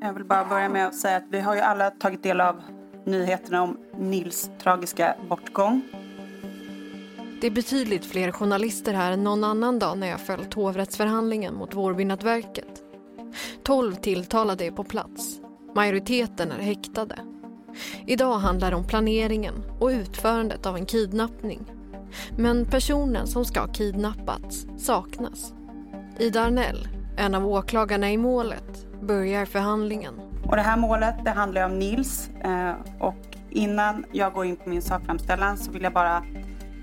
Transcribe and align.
Jag 0.00 0.12
vill 0.12 0.24
bara 0.24 0.44
börja 0.44 0.68
med 0.68 0.86
att 0.86 0.94
säga 0.94 1.16
att 1.16 1.24
vi 1.30 1.40
har 1.40 1.54
ju 1.54 1.60
alla 1.60 1.90
tagit 1.90 2.22
del 2.22 2.40
av 2.40 2.62
nyheterna 3.04 3.62
om 3.62 3.78
Nils 3.98 4.50
tragiska 4.62 5.14
bortgång. 5.28 5.82
Det 7.40 7.46
är 7.46 7.50
betydligt 7.50 8.04
fler 8.04 8.32
journalister 8.32 8.94
här 8.94 9.12
än 9.12 9.24
någon 9.24 9.44
annan 9.44 9.78
dag 9.78 9.98
när 9.98 10.06
jag 10.06 10.20
följt 10.20 10.54
hovrättsförhandlingen 10.54 11.54
mot 11.54 11.74
Vårbynätverket. 11.74 12.82
12 13.62 13.94
tilltalade 13.94 14.64
är 14.64 14.70
på 14.70 14.84
plats. 14.84 15.40
Majoriteten 15.74 16.52
är 16.52 16.62
häktade. 16.62 17.18
Idag 18.06 18.38
handlar 18.38 18.70
det 18.70 18.76
om 18.76 18.86
planeringen 18.86 19.54
och 19.80 19.88
utförandet 19.88 20.66
av 20.66 20.76
en 20.76 20.86
kidnappning. 20.86 21.72
Men 22.36 22.64
personen 22.64 23.26
som 23.26 23.44
ska 23.44 23.60
ha 23.60 23.72
kidnappats 23.72 24.66
saknas. 24.78 25.54
Ida 26.18 26.42
Arnell, 26.42 26.88
en 27.16 27.34
av 27.34 27.46
åklagarna 27.46 28.10
i 28.10 28.16
målet, 28.16 28.87
börjar 29.08 29.44
förhandlingen. 29.44 30.14
Och 30.44 30.56
det 30.56 30.62
här 30.62 30.76
målet 30.76 31.14
det 31.24 31.30
handlar 31.30 31.64
om 31.64 31.78
Nils. 31.78 32.30
Eh, 32.44 32.72
och 33.00 33.36
innan 33.50 34.04
jag 34.12 34.32
går 34.32 34.44
in 34.44 34.56
på 34.56 34.68
min 34.68 34.82
sakframställan 34.82 35.58
så 35.58 35.72
vill 35.72 35.82
jag 35.82 35.92
bara 35.92 36.24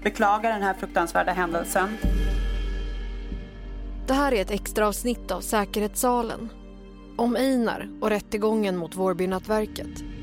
beklaga 0.03 0.49
den 0.49 0.61
här 0.61 0.73
fruktansvärda 0.73 1.31
händelsen. 1.31 1.97
Det 4.07 4.13
här 4.13 4.31
är 4.33 4.41
ett 4.41 4.51
extra 4.51 4.87
avsnitt 4.87 5.31
av 5.31 5.41
Säkerhetssalen. 5.41 6.49
Om 7.17 7.35
Einar 7.35 7.89
och 8.01 8.09
rättegången 8.09 8.77
mot 8.77 8.95
Vårbynätverket. 8.95 10.14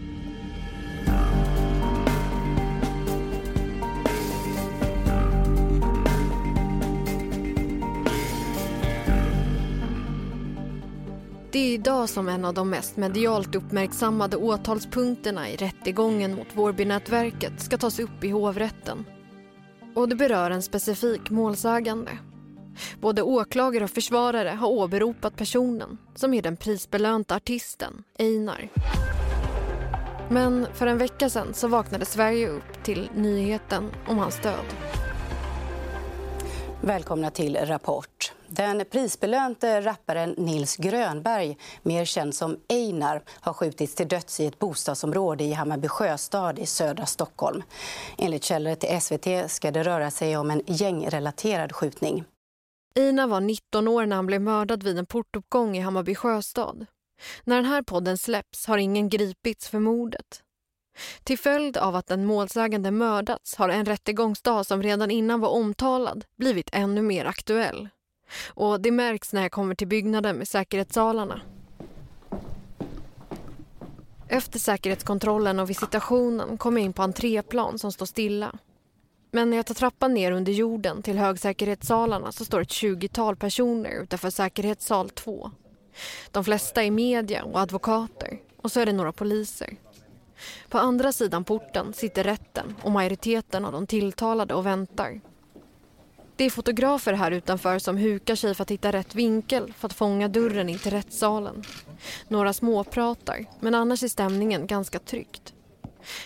Det 11.53 11.59
är 11.59 11.75
idag 11.75 12.09
som 12.09 12.29
en 12.29 12.45
av 12.45 12.55
de 12.55 12.71
mest 12.71 12.97
medialt 12.97 13.55
uppmärksammade 13.55 14.37
åtalspunkterna 14.37 15.51
i 15.51 15.57
rättegången 15.57 16.35
mot 16.35 16.47
Vårbynätverket 16.53 17.61
ska 17.61 17.79
tas 17.79 17.99
upp 17.99 18.25
i 18.25 18.31
hovrätten. 18.31 19.05
Och 19.95 20.09
det 20.09 20.17
berör 20.17 20.51
en 20.51 20.63
specifik 20.63 21.31
målsägande. 21.31 22.11
Både 23.01 23.23
åklagare 23.23 23.85
och 23.85 23.91
försvarare 23.91 24.49
har 24.49 24.69
åberopat 24.69 25.37
personen 25.37 25.99
som 26.15 26.35
är 26.35 26.43
den 26.43 26.57
prisbelönta 26.57 27.37
artisten 27.37 28.05
Einar. 28.19 28.69
Men 30.31 30.67
för 30.75 30.87
en 30.87 30.99
vecka 30.99 31.31
sedan 31.31 31.55
så 31.55 31.69
vaknade 31.69 32.05
Sverige 32.05 32.49
upp 32.49 32.85
till 32.85 33.11
nyheten 33.15 33.91
om 34.07 34.19
hans 34.19 34.41
död. 34.41 35.02
Välkomna 36.85 37.31
till 37.31 37.57
Rapport. 37.57 38.33
Den 38.49 38.85
prisbelönte 38.91 39.81
rapparen 39.81 40.31
Nils 40.31 40.77
Grönberg, 40.77 41.59
mer 41.83 42.05
känd 42.05 42.35
som 42.35 42.57
Einar 42.69 43.23
har 43.29 43.53
skjutits 43.53 43.95
till 43.95 44.09
döds 44.09 44.41
i 44.41 44.47
ett 44.47 44.59
bostadsområde 44.59 45.45
i 45.45 45.53
Hammarby 45.53 45.89
sjöstad 45.89 46.59
i 46.59 46.67
södra 46.67 47.07
Stockholm. 47.07 47.63
Enligt 48.19 48.45
källor 48.45 48.75
till 48.75 49.01
SVT 49.01 49.51
ska 49.51 49.71
det 49.71 49.83
röra 49.83 50.11
sig 50.11 50.37
om 50.37 50.51
en 50.51 50.63
gängrelaterad 50.67 51.73
skjutning. 51.73 52.25
Einar 52.97 53.27
var 53.27 53.41
19 53.41 53.89
år 53.89 54.07
när 54.07 54.17
han 54.17 54.27
blev 54.27 54.41
mördad 54.41 54.83
vid 54.83 54.99
en 54.99 55.07
portuppgång 55.07 55.77
i 55.77 55.81
Hammarby 55.81 56.15
sjöstad. 56.15 56.87
När 57.45 57.57
den 57.57 57.65
här 57.65 57.83
podden 57.83 58.19
släpps 58.19 58.67
har 58.67 58.79
ingen 58.79 59.09
gripits 59.09 59.69
för 59.69 59.79
mordet. 59.79 60.43
Till 61.25 61.39
följd 61.39 61.77
av 61.77 61.97
att 61.97 62.11
en 62.11 62.27
målsägande 62.27 62.91
mördats 62.91 63.57
har 63.57 63.69
en 63.69 63.85
rättegångsdag 63.85 64.65
som 64.65 64.83
redan 64.83 65.11
innan 65.11 65.41
var 65.41 65.49
omtalad 65.49 66.25
blivit 66.37 66.71
ännu 66.73 67.03
mer 67.03 67.25
aktuell. 67.25 67.89
Och 68.47 68.81
det 68.81 68.91
märks 68.91 69.33
när 69.33 69.43
jag 69.43 69.53
kommer 69.53 69.75
till 69.75 69.89
byggnaden 69.89 70.37
med 70.37 70.49
säkerhetssalarna. 70.49 71.41
Efter 74.29 74.59
säkerhetskontrollen 74.59 75.61
och 75.61 75.71
visitationen 75.71 76.59
kommer 76.59 76.81
jag 76.81 76.85
in 76.85 76.93
på 76.93 77.03
entréplan 77.03 77.79
som 77.79 77.93
står 77.93 78.07
stilla. 78.07 78.59
Men 79.31 79.51
när 79.51 79.57
jag 79.57 79.67
tar 79.67 79.75
trappan 79.75 80.15
ner 80.15 80.33
under 80.33 80.53
jorden 80.53 81.03
till 81.03 81.19
högsäkerhetssalarna 81.19 82.33
så 82.33 82.45
står 82.45 82.61
ett 82.61 82.71
tjugotal 82.71 83.37
personer 83.37 84.03
utanför 84.03 84.31
säkerhetssal 84.31 85.11
2. 85.11 85.51
De 86.31 86.45
flesta 86.45 86.83
är 86.83 86.91
media 86.91 87.45
och 87.45 87.61
advokater 87.61 88.39
och 88.57 88.73
så 88.73 88.81
är 88.81 88.87
det 88.87 88.93
några 88.93 89.13
poliser. 89.13 89.77
På 90.69 90.79
andra 90.79 91.13
sidan 91.13 91.45
porten 91.45 91.93
sitter 91.93 92.25
rätten 92.25 92.75
och 92.83 92.91
majoriteten 92.91 93.65
av 93.65 93.73
de 93.73 93.87
tilltalade 93.87 94.55
och 94.55 94.67
väntar. 94.67 95.21
Det 96.37 96.45
är 96.45 96.51
fotografer 96.51 97.13
här 97.13 97.31
utanför 97.31 97.79
som 97.79 97.97
hukar 97.97 98.35
sig 98.35 98.55
för 98.55 98.63
att 98.63 98.71
hitta 98.71 98.93
rätt 98.93 99.15
vinkel 99.15 99.73
för 99.73 99.87
att 99.87 99.93
fånga 99.93 100.29
dörren 100.29 100.69
in 100.69 100.79
till 100.79 100.91
rättssalen. 100.91 101.63
Några 102.29 102.53
småpratar, 102.53 103.47
men 103.61 103.75
annars 103.75 104.03
är 104.03 104.09
stämningen 104.09 104.67
ganska 104.67 104.99
tryckt. 104.99 105.55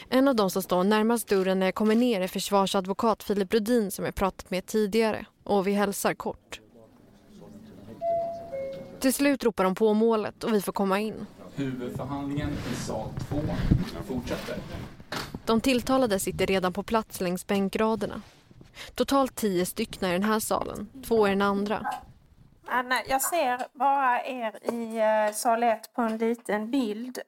En 0.09 0.29
av 0.29 0.37
de 0.37 0.51
som 0.51 0.63
står 0.63 0.85
närmast 0.85 1.29
dörren 1.29 1.59
när 1.59 1.67
jag 1.67 1.75
kommer 1.75 1.95
ner 1.95 2.21
är 2.21 2.29
försvarsadvokat 2.29 3.23
Filip 3.23 3.55
Rudin 3.55 3.91
som 3.91 4.05
jag 4.05 4.15
pratat 4.15 4.51
med 4.51 4.67
tidigare 4.67 5.27
och 5.45 5.67
vi 5.67 5.73
hälsar 5.73 6.15
kort. 6.15 6.61
Till 9.01 9.15
slut 9.15 9.45
ropar 9.45 9.65
de 9.65 9.75
på 9.75 9.95
målet 9.95 10.45
och 10.45 10.55
vi 10.55 10.61
får 10.61 10.73
komma 10.73 11.01
in. 11.01 11.27
Huvudförhandlingen 11.57 12.51
i 12.73 12.75
sal 12.75 13.09
2 13.31 13.37
fortsätter. 14.09 14.57
De 15.45 15.61
tilltalade 15.61 16.19
sitter 16.19 16.47
redan 16.47 16.73
på 16.73 16.83
plats 16.83 17.21
längs 17.21 17.47
bänkraderna. 17.47 18.23
Totalt 18.95 19.35
tio 19.35 19.67
stycken 19.67 20.09
i 20.09 20.13
den 20.13 20.23
här 20.23 20.41
salen, 20.41 20.89
två 21.07 21.27
i 21.27 21.31
den 21.31 21.43
andra. 21.43 21.87
Anna, 22.67 22.95
jag 23.09 23.23
ser 23.23 23.79
bara 23.79 24.25
er 24.25 24.73
i 24.73 25.01
uh, 25.29 25.35
sal 25.35 25.63
1 25.63 25.95
på 25.95 26.03
en 26.03 26.17
liten 26.19 26.71
bild. 26.71 27.19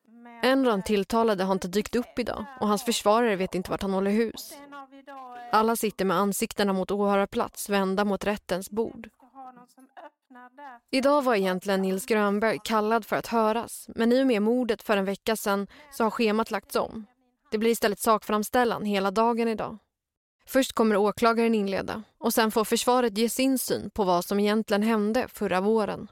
En 0.43 0.59
av 0.59 0.65
de 0.65 0.83
tilltalade 0.83 1.45
har 1.45 1.53
inte 1.53 1.69
dykt 1.69 1.97
upp 1.97 2.19
idag 2.19 2.45
och 2.61 2.69
hans 2.69 2.85
försvarare 2.85 3.37
vet 3.37 3.55
inte 3.55 3.71
vart 3.71 3.83
han 3.83 3.93
håller 3.93 4.11
hus. 4.11 4.53
Alla 5.53 5.77
sitter 5.77 6.05
med 6.05 6.17
ansiktena 6.17 6.73
mot 6.73 6.91
åhörarplats 6.91 7.69
vända 7.69 8.05
mot 8.05 8.25
rättens 8.25 8.71
bord. 8.71 9.09
Idag 10.91 11.23
var 11.23 11.35
egentligen 11.35 11.83
Nils 11.83 12.07
Grönberg 12.07 12.59
kallad 12.65 13.05
för 13.07 13.17
att 13.17 13.27
höras 13.27 13.89
men 13.95 14.13
i 14.13 14.23
och 14.23 14.27
med 14.27 14.43
mordet 14.43 14.83
för 14.83 14.97
en 14.97 15.05
vecka 15.05 15.37
sedan 15.37 15.67
så 15.93 16.05
har 16.05 16.11
schemat 16.11 16.51
lagts 16.51 16.77
om. 16.77 17.07
Det 17.51 17.59
blir 17.59 17.71
istället 17.71 17.99
sakframställan 17.99 18.85
hela 18.85 19.11
dagen 19.11 19.49
idag. 19.49 19.79
Först 20.47 20.73
kommer 20.73 20.97
åklagaren 20.97 21.55
inleda 21.55 22.03
och 22.19 22.35
sen 22.35 22.51
får 22.51 22.65
försvaret 22.65 23.19
ge 23.19 23.29
sin 23.29 23.59
syn 23.59 23.91
på 23.91 24.05
vad 24.05 24.25
som 24.25 24.41
egentligen 24.41 24.83
hände 24.83 25.29
förra 25.29 25.61
våren. 25.61 26.09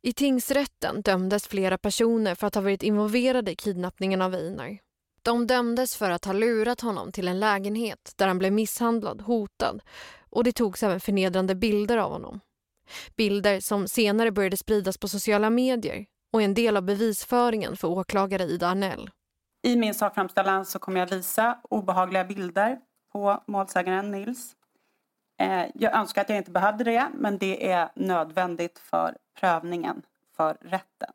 I 0.00 0.12
tingsrätten 0.12 1.02
dömdes 1.02 1.46
flera 1.46 1.78
personer 1.78 2.34
för 2.34 2.46
att 2.46 2.54
ha 2.54 2.62
varit 2.62 2.82
involverade 2.82 3.50
i 3.50 3.56
kidnappningen 3.56 4.22
av 4.22 4.34
Einar. 4.34 4.78
De 5.22 5.46
dömdes 5.46 5.96
för 5.96 6.10
att 6.10 6.24
ha 6.24 6.32
lurat 6.32 6.80
honom 6.80 7.12
till 7.12 7.28
en 7.28 7.40
lägenhet 7.40 8.12
där 8.16 8.28
han 8.28 8.38
blev 8.38 8.52
misshandlad, 8.52 9.20
hotad 9.20 9.80
och 10.30 10.44
det 10.44 10.52
togs 10.52 10.82
även 10.82 11.00
förnedrande 11.00 11.54
bilder 11.54 11.96
av 11.96 12.12
honom. 12.12 12.40
Bilder 13.16 13.60
som 13.60 13.88
senare 13.88 14.30
började 14.30 14.56
spridas 14.56 14.98
på 14.98 15.08
sociala 15.08 15.50
medier 15.50 16.06
och 16.32 16.40
är 16.40 16.44
en 16.44 16.54
del 16.54 16.76
av 16.76 16.82
bevisföringen 16.82 17.76
för 17.76 17.88
åklagare 17.88 18.42
Ida 18.42 18.68
Arnell. 18.68 19.10
I 19.62 19.76
min 19.76 19.94
sakframställan 19.94 20.64
så 20.64 20.78
kommer 20.78 21.00
jag 21.00 21.06
visa 21.06 21.58
obehagliga 21.70 22.24
bilder 22.24 22.78
på 23.12 23.44
målsägaren 23.46 24.10
Nils. 24.10 24.52
Eh, 25.40 25.64
jag 25.74 25.94
önskar 25.96 26.22
att 26.22 26.28
jag 26.28 26.38
inte 26.38 26.50
behövde 26.50 26.84
det 26.84 27.08
men 27.14 27.38
det 27.38 27.70
är 27.72 27.88
nödvändigt 27.94 28.78
för 28.78 29.16
prövningen 29.40 30.02
för 30.36 30.54
rätten. 30.60 31.12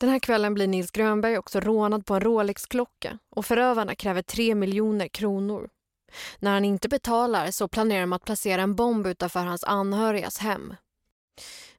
Den 0.00 0.10
här 0.10 0.18
kvällen 0.18 0.54
blir 0.54 0.66
Nils 0.66 0.90
Grönberg 0.90 1.38
också 1.38 1.60
rånad 1.60 2.06
på 2.06 2.14
en 2.14 2.20
Rolex-klocka 2.20 3.18
och 3.30 3.46
förövarna 3.46 3.94
kräver 3.94 4.22
3 4.22 4.54
miljoner 4.54 5.08
kronor. 5.08 5.68
När 6.38 6.52
han 6.52 6.64
inte 6.64 6.88
betalar 6.88 7.50
så 7.50 7.68
planerar 7.68 8.00
de 8.00 8.12
att 8.12 8.24
placera 8.24 8.62
en 8.62 8.74
bomb 8.74 9.06
utanför 9.06 9.40
hans 9.40 9.64
anhörigas 9.64 10.38
hem. 10.38 10.74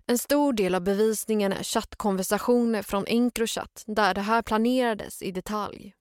En 0.09 0.18
stor 0.18 0.54
del 0.54 0.75
av 0.75 0.81
bevisningen 0.81 1.54
är 1.54 1.63
chattkonversationer 1.63 2.81
från 2.81 3.06
Encrochat 3.07 3.83
där 3.88 4.13
det 4.13 4.21
här 4.21 4.42
planerades 4.42 5.21
i 5.21 5.31
detalj. 5.31 5.94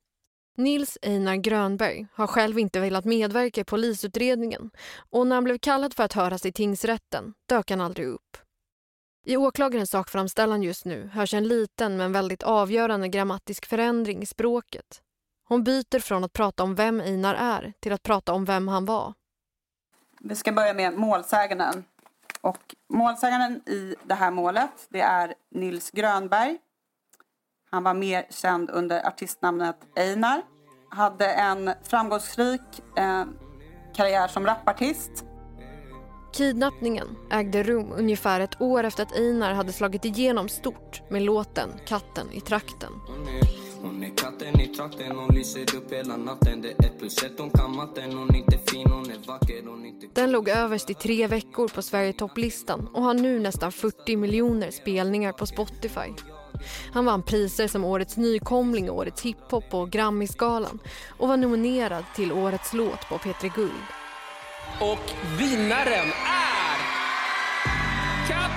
Nils 0.56 0.98
Einar 1.02 1.36
Grönberg 1.36 2.06
har 2.12 2.26
själv 2.26 2.58
inte 2.58 2.80
velat 2.80 3.04
medverka 3.04 3.60
i 3.60 3.64
polisutredningen 3.64 4.70
och 5.10 5.26
när 5.26 5.36
han 5.36 5.44
blev 5.44 5.58
kallad 5.58 5.94
för 5.94 6.02
att 6.02 6.12
höras 6.12 6.46
i 6.46 6.52
tingsrätten 6.52 7.34
dök 7.48 7.70
han 7.70 7.80
aldrig 7.80 8.06
upp. 8.06 8.36
I 9.24 9.36
åklagarens 9.36 9.90
sakframställan 9.90 10.62
just 10.62 10.84
nu 10.84 11.06
hörs 11.06 11.34
en 11.34 11.48
liten 11.48 11.96
men 11.96 12.12
väldigt 12.12 12.42
avgörande 12.42 13.08
grammatisk 13.08 13.66
förändring 13.66 14.22
i 14.22 14.26
språket. 14.26 15.02
Hon 15.48 15.64
byter 15.64 15.98
från 15.98 16.24
att 16.24 16.32
prata 16.32 16.62
om 16.62 16.74
vem 16.74 17.00
Einar 17.00 17.34
är 17.34 17.72
till 17.80 17.92
att 17.92 18.02
prata 18.02 18.32
om 18.32 18.44
vem 18.44 18.68
han 18.68 18.84
var. 18.84 19.14
Vi 20.20 20.34
ska 20.34 20.52
börja 20.52 20.74
med 20.74 20.94
målsäganden. 20.94 21.84
Och 22.46 22.74
målsäganden 22.88 23.68
i 23.68 23.94
det 24.04 24.14
här 24.14 24.30
målet 24.30 24.86
det 24.88 25.00
är 25.00 25.34
Nils 25.54 25.90
Grönberg. 25.90 26.58
Han 27.70 27.82
var 27.82 27.94
mer 27.94 28.26
känd 28.30 28.70
under 28.70 29.06
artistnamnet 29.06 29.76
Einar. 29.96 30.42
Hade 30.90 31.26
en 31.26 31.70
framgångsrik 31.82 32.60
eh, 32.96 33.24
karriär 33.94 34.28
som 34.28 34.46
rapartist. 34.46 35.24
Kidnappningen 36.32 37.06
ägde 37.30 37.62
rum 37.62 37.92
ungefär 37.96 38.40
ett 38.40 38.60
år 38.60 38.84
efter 38.84 39.02
att 39.02 39.16
Einar 39.16 39.54
hade 39.54 39.72
slagit 39.72 40.04
igenom 40.04 40.48
stort 40.48 41.10
med 41.10 41.22
låten 41.22 41.70
Katten 41.86 42.32
i 42.32 42.40
trakten. 42.40 42.92
Hon 43.82 44.02
är 44.02 44.16
katten 44.16 44.60
i 44.60 44.66
trakten, 44.66 45.16
hon 45.16 45.34
lyser 45.34 45.76
upp 45.76 45.92
hela 45.92 46.16
natten 46.16 46.62
Det 46.62 46.68
är 46.68 46.86
ett 46.86 46.98
plus 46.98 47.22
ett, 47.22 47.38
hon 47.38 47.50
kan 47.50 47.76
matten 47.76 48.12
Hon 48.12 48.30
är 48.34 48.38
inte 48.38 48.58
fin, 48.58 48.90
hon 48.90 49.10
är 49.10 49.26
vacker, 49.26 49.62
hon 49.66 49.84
är 49.84 49.88
inte... 49.88 50.06
Den 50.12 50.30
låg 50.30 50.48
överst 50.48 50.90
i 50.90 50.94
tre 50.94 51.26
veckor 51.26 51.68
på 51.68 51.82
Sverigetopplistan 51.82 52.88
och 52.94 53.02
har 53.02 53.14
nu 53.14 53.38
nästan 53.38 53.72
40 53.72 54.16
miljoner 54.16 54.70
spelningar 54.70 55.32
på 55.32 55.46
Spotify. 55.46 56.12
Han 56.92 57.04
vann 57.04 57.22
priser 57.22 57.68
som 57.68 57.84
Årets 57.84 58.16
nykomling, 58.16 58.90
Årets 58.90 59.22
hiphop 59.22 59.74
och 59.74 59.90
Grammisgalan 59.90 60.78
och 61.08 61.28
var 61.28 61.36
nominerad 61.36 62.04
till 62.14 62.32
Årets 62.32 62.72
låt 62.72 63.08
på 63.08 63.14
P3 63.14 63.54
Guld. 63.54 63.72
Och 64.80 65.12
vinnaren 65.38 66.08
är... 66.26 66.56
Katten 68.28 68.55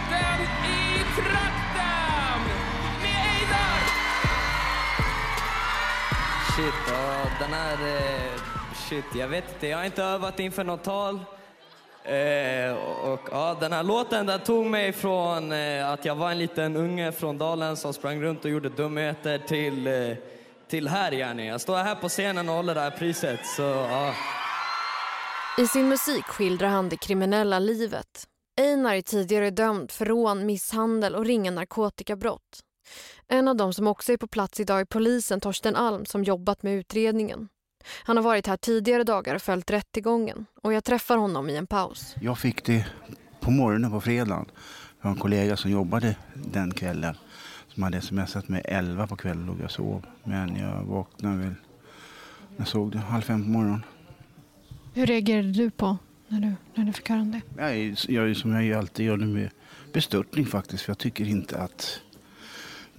Shit, 6.60 6.74
ja, 6.88 7.26
den 7.40 7.54
här... 7.54 7.74
Eh, 7.74 8.42
shit, 8.76 9.06
jag 9.16 9.28
vet 9.28 9.54
inte. 9.54 9.68
Jag 9.68 9.78
har 9.78 9.86
inte 9.86 10.04
övat 10.04 10.40
inför 10.40 10.64
något 10.64 10.84
tal. 10.84 11.16
Eh, 12.04 12.74
och, 13.04 13.20
ja, 13.32 13.58
den 13.60 13.72
här 13.72 13.84
låten 13.84 14.26
den 14.26 14.40
tog 14.40 14.66
mig 14.66 14.94
från 14.94 15.52
eh, 15.52 15.90
att 15.90 16.06
jag 16.06 16.16
var 16.16 16.32
en 16.32 16.38
liten 16.38 16.76
unge 16.76 17.12
från 17.12 17.38
Dalen 17.38 17.78
som 17.78 17.94
sprang 17.94 18.22
runt 18.22 18.46
och 18.46 18.52
gjorde 18.52 18.70
dumheter 18.70 19.38
till, 19.38 19.88
eh, 19.88 20.18
till 20.68 20.88
här, 20.88 21.12
Jenny. 21.12 21.48
Jag 21.48 21.62
står 21.62 21.78
här 21.78 21.96
på 21.96 22.10
scenen 22.10 22.50
och 22.50 22.56
håller 22.56 22.76
det 22.76 22.82
här 22.82 22.92
priset. 22.92 23.46
Så, 23.46 23.62
ja. 23.62 24.14
I 25.58 25.68
sin 25.68 25.90
musik 25.90 26.26
skildrar 26.26 26.68
han 26.68 26.90
det 26.90 26.98
kriminella 26.98 27.60
livet. 27.60 28.28
Einar 28.62 28.96
är 28.96 29.02
tidigare 29.02 29.50
dömd 29.50 29.92
för 29.92 30.06
rån, 30.06 30.46
misshandel 30.46 31.16
och 31.16 31.26
ringa 31.26 31.52
narkotikabrott. 31.52 32.64
En 33.28 33.48
av 33.48 33.56
dem 33.56 33.74
som 33.74 33.88
också 33.88 34.14
är 34.14 34.18
på 34.18 34.28
plats 34.28 34.60
idag 34.60 34.80
är 34.80 34.86
polisen 34.86 35.42
Torsten 35.42 35.76
Alm 35.76 36.06
som 36.06 36.24
jobbat 36.24 36.64
med 36.64 36.74
utredningen. 36.74 37.50
Han 38.04 38.18
har 38.18 38.24
varit 38.24 38.48
här 38.48 38.58
tidigare 38.58 39.04
dagar 39.04 39.36
och 39.36 39.42
följt 39.42 39.72
rättegången 39.72 40.46
och 40.62 40.74
jag 40.74 40.84
träffar 40.84 41.18
honom 41.18 41.50
i 41.50 41.58
en 41.58 41.68
paus. 41.68 42.16
Jag 42.22 42.40
fick 42.40 42.66
det 42.66 42.86
på 43.40 43.52
morgonen 43.52 43.92
på 43.92 44.02
fredagen. 44.02 44.52
Jag 45.02 45.10
har 45.10 45.12
en 45.12 45.20
kollega 45.20 45.58
som 45.58 45.72
jobbade 45.72 46.16
den 46.34 46.74
kvällen 46.74 47.16
som 47.68 47.84
hade 47.84 48.02
smsat 48.02 48.48
mig 48.48 48.62
11 48.66 49.08
på 49.08 49.16
kvällen 49.16 49.50
och 49.50 49.56
jag 49.62 49.72
sov. 49.72 50.06
Men 50.24 50.56
jag 50.56 50.84
vaknade 50.84 51.38
väl, 51.38 51.54
jag 52.58 52.68
såg 52.68 52.92
det 52.92 52.98
halv 52.98 53.22
fem 53.22 53.44
på 53.44 53.50
morgonen. 53.50 53.84
Hur 54.94 55.06
reagerade 55.06 55.52
du 55.52 55.72
på 55.72 55.98
när 56.28 56.42
du, 56.42 56.54
när 56.76 56.86
du 56.86 56.94
fick 56.94 57.10
höra 57.10 57.22
om 57.22 57.32
det? 57.32 57.42
Jag, 57.58 57.96
jag, 58.08 58.38
som 58.38 58.54
jag 58.54 58.78
alltid 58.78 59.06
gör 59.06 59.18
med 59.18 59.50
bestörtning 59.94 60.46
faktiskt. 60.46 60.84
För 60.84 60.90
jag 60.90 60.98
tycker 60.98 61.28
inte 61.28 61.58
att 61.58 62.02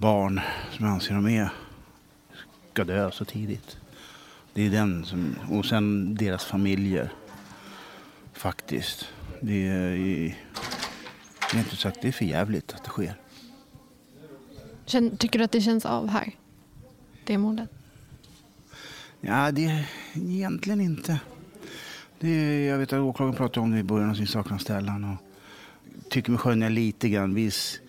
barn 0.01 0.41
som 0.71 0.85
jag 0.85 0.93
anser 0.93 1.13
de 1.13 1.27
är 1.27 1.49
ska 2.71 2.83
dö 2.83 3.11
så 3.11 3.25
tidigt. 3.25 3.77
Det 4.53 4.61
är 4.65 4.69
den 4.69 5.05
som, 5.05 5.35
och 5.49 5.65
sen 5.65 6.15
deras 6.15 6.45
familjer 6.45 7.13
faktiskt. 8.33 9.07
Det 9.41 9.67
är, 9.67 10.37
rent 11.53 11.73
ut 11.73 11.79
sagt, 11.79 12.01
det 12.01 12.07
är 12.07 12.11
för 12.11 12.25
jävligt 12.25 12.73
att 12.73 12.83
det 12.83 12.89
sker. 12.89 13.15
Tycker 15.17 15.39
du 15.39 15.45
att 15.45 15.51
det 15.51 15.61
känns 15.61 15.85
av 15.85 16.07
här? 16.07 16.31
Det 17.23 17.37
mordet? 17.37 17.69
Ja, 19.21 19.51
det 19.51 19.65
är 19.65 19.85
egentligen 20.13 20.81
inte. 20.81 21.19
Det, 22.19 22.65
jag 22.65 22.77
vet 22.77 22.93
att 22.93 22.99
åklagaren 22.99 23.37
pratade 23.37 23.59
om 23.59 23.71
det 23.71 23.79
i 23.79 23.83
början 23.83 24.09
av 24.09 24.15
sin 24.15 24.27
sakframställan. 24.27 25.03
Och 25.03 25.17
tycker 26.09 26.31
mig 26.31 26.39
skönja 26.39 26.69
lite 26.69 27.09
grann 27.09 27.33
viss, 27.33 27.79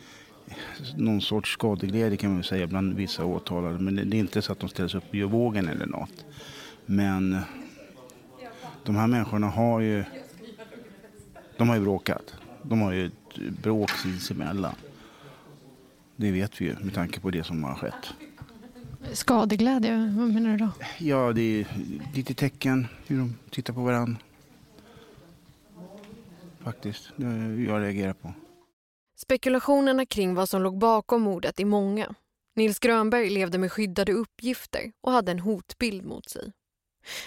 någon 0.97 1.21
sorts 1.21 1.53
skadeglädje 1.53 2.17
kan 2.17 2.33
man 2.33 2.45
säga 2.45 2.67
bland 2.67 2.95
vissa 2.95 3.25
åtalade. 3.25 3.79
Men 3.79 3.97
det, 3.97 4.05
det 4.05 4.17
är 4.17 4.19
inte 4.19 4.43
så 4.43 4.53
att 4.53 4.61
de 4.61 4.69
ställer 4.69 4.89
sig 4.89 4.99
upp 4.99 5.09
och 5.09 5.15
gör 5.15 5.27
vågen 5.27 5.69
eller 5.69 5.87
något. 5.87 6.25
Men 6.87 7.39
de 8.85 8.97
här 8.97 9.07
människorna 9.07 9.47
har 9.47 9.81
ju, 9.81 10.05
de 11.57 11.69
har 11.69 11.77
ju 11.77 11.83
bråkat. 11.83 12.35
De 12.63 12.81
har 12.81 12.93
ju 12.93 13.07
ett 13.07 13.13
bråk 13.63 13.91
sinsemellan. 13.91 14.75
Det 16.17 16.31
vet 16.31 16.61
vi 16.61 16.65
ju 16.65 16.77
med 16.81 16.95
tanke 16.95 17.21
på 17.21 17.31
det 17.31 17.45
som 17.45 17.65
har 17.65 17.75
skett. 17.75 18.15
Skadeglädje, 19.13 20.15
vad 20.19 20.29
menar 20.29 20.51
du 20.51 20.57
då? 20.57 20.69
Ja, 20.99 21.33
det 21.33 21.43
är 21.43 21.67
lite 22.15 22.35
tecken 22.35 22.87
hur 23.07 23.19
de 23.19 23.35
tittar 23.51 23.75
på 23.75 23.81
varandra. 23.81 24.17
Faktiskt, 26.61 27.11
det 27.17 27.27
jag 27.63 27.83
reagerar 27.83 28.13
på. 28.13 28.35
Spekulationerna 29.23 30.07
kring 30.07 30.35
vad 30.35 30.49
som 30.49 30.63
låg 30.63 30.79
bakom 30.79 31.23
mordet 31.23 31.61
är 31.61 31.65
många. 31.65 32.15
Nils 32.57 32.79
Grönberg 32.79 33.31
levde 33.31 33.59
med 33.59 33.73
skyddade 33.73 34.13
uppgifter 34.13 34.93
och 35.03 35.13
hade 35.13 35.33
en 35.33 35.39
hotbild 35.39 36.05
mot 36.05 36.29
sig. 36.29 36.53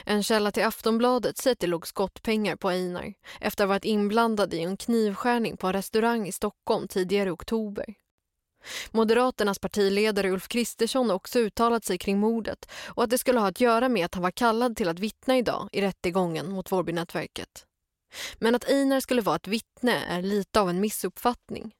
En 0.05 0.24
källa 0.24 0.51
till 0.51 0.63
Aftonbladet 0.63 1.38
säger 1.38 1.55
att 1.55 1.60
det 1.60 1.67
låg 1.67 1.88
skottpengar 1.88 2.55
på 2.55 2.69
Einar 2.69 3.13
efter 3.39 3.63
att 3.63 3.67
ha 3.67 3.74
varit 3.74 3.86
inblandad 3.86 4.53
i 4.53 4.60
en 4.60 4.77
knivskärning 4.77 5.58
på 5.58 5.67
en 5.67 5.74
restaurang 5.74 6.27
i 6.27 6.31
Stockholm 6.31 6.88
tidigare 6.88 7.29
i 7.29 7.31
oktober. 7.31 7.93
Moderaternas 8.91 9.60
partiledare 9.60 10.31
Ulf 10.31 10.48
Kristersson 10.48 11.10
har 11.10 11.15
också 11.15 11.39
uttalat 11.39 11.86
sig 11.86 11.98
kring 11.98 12.19
mordet 12.19 12.72
och 12.88 13.03
att 13.03 13.10
det 13.10 13.17
skulle 13.17 13.39
ha 13.39 13.48
att 13.48 13.62
göra 13.62 13.89
med 13.89 14.05
att 14.05 14.15
han 14.15 14.24
var 14.24 14.31
kallad 14.31 14.75
till 14.75 14.89
att 14.89 15.00
vittna 15.00 15.38
idag 15.38 15.69
i 15.72 15.81
rättegången 15.81 16.51
mot 16.51 16.72
Vårbynätverket. 16.72 17.65
Men 18.39 18.55
att 18.55 18.69
Einar 18.69 19.00
skulle 19.00 19.22
vara 19.22 19.36
ett 19.36 19.48
vittne 19.48 20.05
är 20.08 20.22
lite 20.22 20.62
av 20.62 20.69
en 20.69 20.79
missuppfattning. 20.79 21.72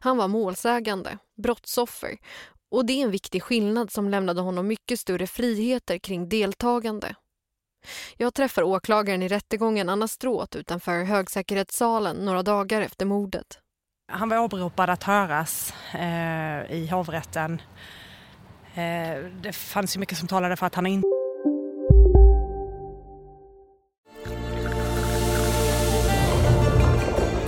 Han 0.00 0.16
var 0.16 0.28
målsägande, 0.28 1.18
brottsoffer 1.42 2.18
och 2.70 2.86
det 2.86 2.92
är 2.92 3.04
en 3.04 3.10
viktig 3.10 3.42
skillnad 3.42 3.92
som 3.92 4.08
lämnade 4.08 4.40
honom 4.40 4.66
mycket 4.66 5.00
större 5.00 5.26
friheter 5.26 5.98
kring 5.98 6.28
deltagande. 6.28 7.14
Jag 8.16 8.34
träffar 8.34 8.62
åklagaren 8.62 9.22
i 9.22 9.28
rättegången 9.28 9.88
Anna 9.88 10.08
Stråth 10.08 10.56
utanför 10.56 11.04
högsäkerhetssalen 11.04 12.16
några 12.16 12.42
dagar 12.42 12.80
efter 12.80 13.06
mordet. 13.06 13.58
Han 14.12 14.28
var 14.28 14.38
åberopad 14.38 14.90
att 14.90 15.02
höras 15.02 15.74
eh, 15.94 16.72
i 16.72 16.88
hovrätten. 16.90 17.62
Eh, 18.74 19.24
det 19.42 19.52
fanns 19.52 19.96
ju 19.96 20.00
mycket 20.00 20.18
som 20.18 20.28
talade 20.28 20.56
för 20.56 20.66
att 20.66 20.74
han 20.74 20.86
inte 20.86 21.17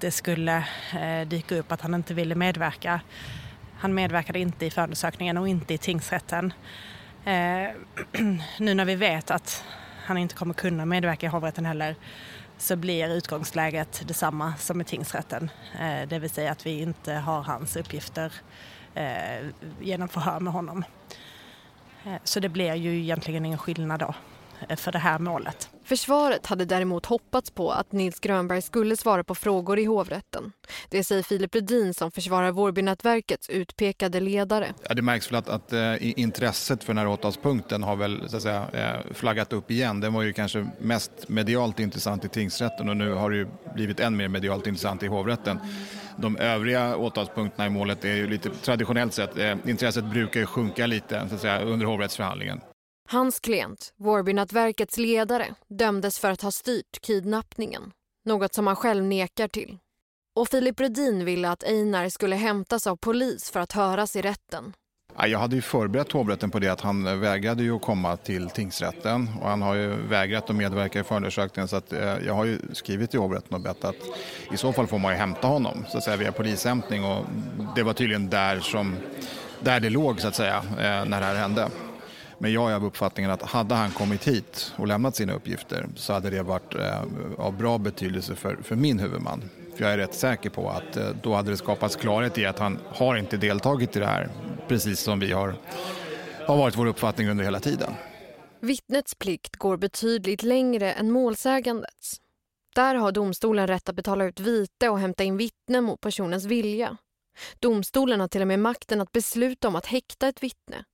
Det 0.00 0.10
skulle 0.10 0.56
eh, 1.00 1.28
dyka 1.28 1.56
upp 1.56 1.72
att 1.72 1.80
han 1.80 1.94
inte 1.94 2.14
ville 2.14 2.34
medverka. 2.34 3.00
Han 3.78 3.94
medverkade 3.94 4.38
inte 4.38 4.66
i 4.66 4.70
förundersökningen 4.70 5.36
och 5.36 5.48
inte 5.48 5.74
i 5.74 5.78
tingsrätten. 5.78 6.52
Eh, 7.24 7.68
nu 8.58 8.74
när 8.74 8.84
vi 8.84 8.94
vet 8.94 9.30
att 9.30 9.64
han 10.04 10.18
inte 10.18 10.34
kommer 10.34 10.54
kunna 10.54 10.86
medverka 10.86 11.26
i 11.26 11.28
hovrätten 11.28 11.66
heller 11.66 11.96
så 12.58 12.76
blir 12.76 13.08
utgångsläget 13.08 14.02
detsamma 14.08 14.54
som 14.58 14.80
i 14.80 14.84
tingsrätten. 14.84 15.50
Eh, 15.80 16.08
det 16.08 16.18
vill 16.18 16.30
säga 16.30 16.52
att 16.52 16.66
vi 16.66 16.80
inte 16.80 17.12
har 17.12 17.42
hans 17.42 17.76
uppgifter 17.76 18.32
eh, 18.94 19.46
genom 19.80 20.08
förhör 20.08 20.40
med 20.40 20.52
honom. 20.52 20.84
Eh, 22.04 22.16
så 22.24 22.40
det 22.40 22.48
blir 22.48 22.74
ju 22.74 22.98
egentligen 23.00 23.46
ingen 23.46 23.58
skillnad 23.58 24.00
då 24.00 24.14
för 24.76 24.92
det 24.92 24.98
här 24.98 25.18
målet. 25.18 25.70
Försvaret 25.84 26.46
hade 26.46 26.64
däremot 26.64 27.06
hoppats 27.06 27.50
på 27.50 27.70
att 27.70 27.92
Nils 27.92 28.20
Grönberg 28.20 28.62
skulle 28.62 28.96
svara 28.96 29.24
på 29.24 29.34
frågor 29.34 29.78
i 29.78 29.84
hovrätten. 29.84 30.52
Det 30.88 31.04
säger 31.04 31.22
Filip 31.22 31.54
Rudin 31.54 31.94
som 31.94 32.10
försvarar 32.10 32.52
Vårbynätverkets 32.52 33.50
utpekade 33.50 34.20
ledare. 34.20 34.74
Ja, 34.88 34.94
det 34.94 35.02
märks 35.02 35.32
väl 35.32 35.38
att, 35.38 35.48
att 35.48 35.72
äh, 35.72 36.18
intresset 36.20 36.84
för 36.84 36.94
den 36.94 36.98
här 36.98 37.08
åtalspunkten 37.08 37.82
har 37.82 37.96
väl 37.96 38.28
så 38.28 38.36
att 38.36 38.42
säga, 38.42 38.66
äh, 38.72 39.14
flaggat 39.14 39.52
upp 39.52 39.70
igen. 39.70 40.00
Den 40.00 40.12
var 40.12 40.22
ju 40.22 40.32
kanske 40.32 40.66
mest 40.78 41.28
medialt 41.28 41.80
intressant 41.80 42.24
i 42.24 42.28
tingsrätten 42.28 42.88
och 42.88 42.96
nu 42.96 43.12
har 43.12 43.30
det 43.30 43.36
ju 43.36 43.46
blivit 43.74 44.00
än 44.00 44.16
mer 44.16 44.28
medialt 44.28 44.66
intressant 44.66 45.02
i 45.02 45.06
hovrätten. 45.06 45.60
De 46.16 46.36
övriga 46.36 46.96
åtalspunkterna 46.96 47.66
i 47.66 47.70
målet 47.70 48.04
är 48.04 48.14
ju 48.14 48.26
lite 48.26 48.50
traditionellt 48.50 49.14
sett, 49.14 49.38
äh, 49.38 49.56
intresset 49.66 50.04
brukar 50.04 50.40
ju 50.40 50.46
sjunka 50.46 50.86
lite 50.86 51.26
så 51.28 51.34
att 51.34 51.40
säga, 51.40 51.60
under 51.60 51.86
hovrättsförhandlingen. 51.86 52.60
Hans 53.08 53.40
klient, 53.40 53.92
Vårbynätverkets 53.96 54.96
ledare, 54.98 55.54
dömdes 55.68 56.18
för 56.18 56.30
att 56.30 56.42
ha 56.42 56.50
styrt 56.50 57.00
kidnappningen. 57.00 57.92
Något 58.24 58.54
som 58.54 58.66
han 58.66 58.76
själv 58.76 59.04
nekar 59.04 59.48
till. 59.48 59.78
Och 60.34 60.48
Filip 60.48 60.80
Rudin 60.80 61.24
ville 61.24 61.50
att 61.50 61.64
Einar 61.64 62.08
skulle 62.08 62.36
hämtas 62.36 62.86
av 62.86 62.96
polis 62.96 63.50
för 63.50 63.60
att 63.60 63.72
höras 63.72 64.16
i 64.16 64.22
rätten. 64.22 64.72
Jag 65.26 65.38
hade 65.38 65.56
ju 65.56 65.62
förberett 65.62 66.12
hovrätten 66.12 66.50
på 66.50 66.58
det 66.58 66.68
att 66.68 66.80
han 66.80 67.20
vägrade 67.20 67.62
ju 67.62 67.76
att 67.76 67.82
komma 67.82 68.16
till 68.16 68.50
tingsrätten 68.50 69.28
och 69.40 69.48
han 69.48 69.62
har 69.62 69.74
ju 69.74 69.88
vägrat 69.88 70.50
att 70.50 70.56
medverka 70.56 71.00
i 71.00 71.04
förundersökningen 71.04 71.68
så 71.68 71.76
att 71.76 71.92
eh, 71.92 72.18
jag 72.26 72.34
har 72.34 72.44
ju 72.44 72.58
skrivit 72.72 73.10
till 73.10 73.20
hovrätten 73.20 73.54
och 73.54 73.60
bett 73.60 73.84
att 73.84 73.96
i 74.52 74.56
så 74.56 74.72
fall 74.72 74.86
får 74.86 74.98
man 74.98 75.12
ju 75.12 75.18
hämta 75.18 75.46
honom 75.46 75.84
så 75.88 75.98
att 75.98 76.04
säga 76.04 76.16
via 76.16 76.32
polishämtning 76.32 77.04
och 77.04 77.24
det 77.76 77.82
var 77.82 77.92
tydligen 77.92 78.30
där 78.30 78.60
som 78.60 78.96
där 79.60 79.80
det 79.80 79.90
låg 79.90 80.20
så 80.20 80.28
att 80.28 80.36
säga 80.36 80.56
eh, 80.56 81.04
när 81.04 81.20
det 81.20 81.26
här 81.26 81.34
hände. 81.34 81.68
Men 82.38 82.52
jag 82.52 82.70
är 82.70 82.74
av 82.74 82.84
uppfattningen 82.84 83.30
att 83.30 83.42
hade 83.42 83.74
han 83.74 83.90
kommit 83.90 84.28
hit 84.28 84.72
och 84.76 84.86
lämnat 84.86 85.16
sina 85.16 85.32
uppgifter 85.32 85.86
så 85.96 86.12
hade 86.12 86.30
det 86.30 86.42
varit 86.42 86.74
eh, 86.74 87.02
av 87.38 87.56
bra 87.56 87.78
betydelse 87.78 88.34
för, 88.34 88.56
för 88.62 88.76
min 88.76 88.98
huvudman. 88.98 89.42
För 89.76 89.84
jag 89.84 89.92
är 89.92 89.98
rätt 89.98 90.14
säker 90.14 90.50
på 90.50 90.70
att 90.70 90.96
eh, 90.96 91.08
då 91.22 91.34
hade 91.34 91.50
det 91.50 91.56
skapats 91.56 91.96
klarhet 91.96 92.38
i 92.38 92.46
att 92.46 92.58
han 92.58 92.78
har 92.88 93.16
inte 93.16 93.36
deltagit 93.36 93.96
i 93.96 93.98
det 93.98 94.06
här 94.06 94.28
precis 94.68 95.00
som 95.00 95.20
vi 95.20 95.32
har, 95.32 95.54
har 96.46 96.56
varit 96.56 96.76
vår 96.76 96.86
uppfattning 96.86 97.28
under 97.28 97.44
hela 97.44 97.60
tiden. 97.60 97.92
Vittnets 98.60 99.14
plikt 99.14 99.56
går 99.56 99.76
betydligt 99.76 100.42
längre 100.42 100.92
än 100.92 101.10
målsägandets. 101.10 102.20
Där 102.74 102.94
har 102.94 103.12
domstolen 103.12 103.66
rätt 103.66 103.88
att 103.88 103.94
betala 103.94 104.24
ut 104.24 104.40
vite 104.40 104.88
och 104.88 104.98
hämta 104.98 105.24
in 105.24 105.36
vittnen 105.36 105.84
mot 105.84 106.00
personens 106.00 106.44
vilja. 106.44 106.96
Domstolen 107.58 108.20
har 108.20 108.28
till 108.28 108.40
och 108.40 108.48
med 108.48 108.58
makten 108.58 109.00
att 109.00 109.12
besluta 109.12 109.68
om 109.68 109.76
att 109.76 109.86
häkta 109.86 110.28
ett 110.28 110.42
vittne. 110.42 110.84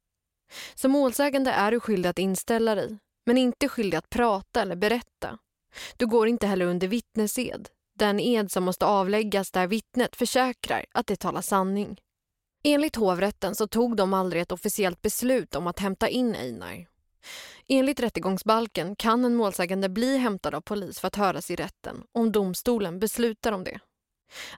Som 0.75 0.90
målsägande 0.90 1.50
är 1.50 1.71
du 1.71 1.80
skyldig 1.80 2.09
att 2.09 2.18
inställa 2.18 2.75
dig, 2.75 2.99
men 3.26 3.38
inte 3.38 3.68
skyldig 3.68 3.99
att 3.99 4.11
prata 4.11 4.62
eller 4.62 4.76
berätta. 4.76 5.38
Du 5.97 6.06
går 6.06 6.28
inte 6.28 6.47
heller 6.47 6.66
under 6.66 6.88
vittnesed, 6.88 7.68
den 7.99 8.21
ed 8.21 8.52
som 8.52 8.64
måste 8.64 8.87
avläggas 8.87 9.50
där 9.50 9.66
vittnet 9.66 10.16
försäkrar 10.16 10.87
att 10.92 11.06
det 11.06 11.16
talar 11.16 11.42
sanning. 11.42 11.99
Enligt 12.64 12.97
hovrätten 12.97 13.54
så 13.54 13.66
tog 13.66 13.97
de 13.97 14.14
aldrig 14.14 14.42
ett 14.42 14.52
officiellt 14.52 15.02
beslut 15.02 15.54
om 15.54 15.66
att 15.66 15.78
hämta 15.78 16.09
in 16.09 16.35
Einar. 16.35 16.87
Enligt 17.68 18.00
rättegångsbalken 18.00 18.97
kan 18.97 19.25
en 19.25 19.35
målsägande 19.35 19.88
bli 19.88 20.16
hämtad 20.18 20.54
av 20.54 20.61
polis 20.61 21.00
för 21.00 21.09
att 21.09 21.16
höras 21.16 21.50
i 21.50 21.56
rätten 21.56 22.02
om 22.12 22.32
domstolen 22.32 22.99
beslutar 22.99 23.52
om 23.52 23.64
det. 23.64 23.80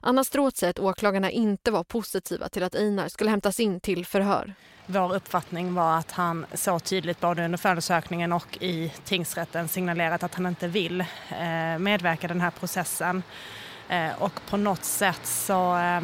Anna 0.01 0.23
Stråth 0.23 0.57
säger 0.57 0.71
att 0.71 0.79
åklagarna 0.79 1.31
inte 1.31 1.71
var 1.71 1.83
positiva 1.83 2.49
till 2.49 2.63
att 2.63 2.75
Einar 2.75 3.07
skulle 3.07 3.29
hämtas 3.29 3.59
in 3.59 3.79
till 3.79 4.05
förhör. 4.05 4.53
Vår 4.85 5.15
uppfattning 5.15 5.73
var 5.73 5.97
att 5.97 6.11
han 6.11 6.45
så 6.53 6.79
tydligt 6.79 7.19
både 7.19 7.45
under 7.45 7.57
förundersökningen 7.57 8.33
och 8.33 8.57
i 8.61 8.93
tingsrätten 9.03 9.67
signalerat 9.67 10.23
att 10.23 10.35
han 10.35 10.45
inte 10.45 10.67
vill 10.67 11.01
eh, 11.01 11.79
medverka 11.79 12.27
i 12.27 12.27
den 12.27 12.41
här 12.41 12.51
processen. 12.51 13.23
Eh, 13.89 14.21
och 14.21 14.41
på 14.49 14.57
något 14.57 14.83
sätt 14.83 15.19
så 15.23 15.75
eh, 15.75 16.03